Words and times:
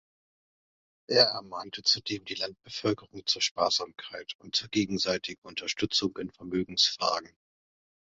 Er 1.07 1.25
ermahnte 1.25 1.83
zudem 1.83 2.25
die 2.25 2.33
Landbevölkerung 2.33 3.23
zur 3.27 3.39
Sparsamkeit 3.43 4.33
und 4.39 4.55
zur 4.55 4.67
gegenseitigen 4.69 5.43
Unterstützung 5.47 6.17
in 6.17 6.31
Vermögensfragen. 6.31 7.29